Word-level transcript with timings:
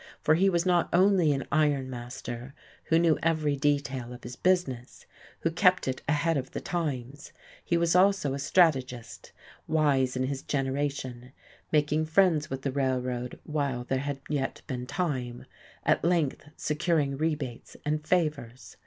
For 0.23 0.33
he 0.33 0.49
was 0.49 0.65
not 0.65 0.89
only 0.91 1.31
an 1.31 1.45
iron 1.51 1.87
master 1.87 2.55
who 2.85 2.97
knew 2.97 3.19
every 3.21 3.55
detail 3.55 4.13
of 4.13 4.23
his 4.23 4.35
business, 4.35 5.05
who 5.41 5.51
kept 5.51 5.87
it 5.87 6.01
ahead 6.09 6.37
of 6.37 6.53
the 6.53 6.59
times; 6.59 7.31
he 7.63 7.77
was 7.77 7.95
also 7.95 8.33
a 8.33 8.39
strategist, 8.39 9.31
wise 9.67 10.15
in 10.15 10.23
his 10.23 10.41
generation, 10.41 11.33
making 11.71 12.07
friends 12.07 12.49
with 12.49 12.63
the 12.63 12.71
Railroad 12.71 13.39
while 13.43 13.83
there 13.83 13.99
had 13.99 14.19
yet 14.27 14.63
been 14.65 14.87
time, 14.87 15.45
at 15.85 16.03
length 16.03 16.45
securing 16.57 17.15
rebates 17.15 17.77
and 17.85 18.03
favours. 18.07 18.77